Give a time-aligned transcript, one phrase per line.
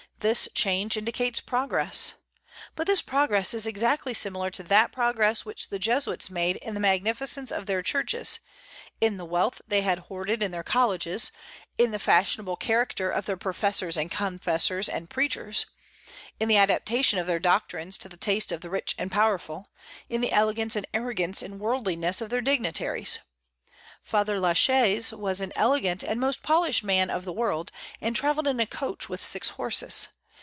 [0.21, 2.13] This change indicates progress."
[2.75, 6.79] But this progress is exactly similar to that progress which the Jesuits made in the
[6.79, 8.39] magnificence of their churches,
[8.99, 11.31] in the wealth they had hoarded in their colleges,
[11.79, 15.65] in the fashionable character of their professors and confessors and preachers,
[16.39, 19.71] in the adaptation of their doctrines to the taste of the rich and powerful,
[20.07, 23.17] in the elegance and arrogance and worldliness of their dignitaries.
[24.03, 27.71] Father La Chaise was an elegant and most polished man of the world,
[28.01, 30.07] and travelled in a coach with six horses.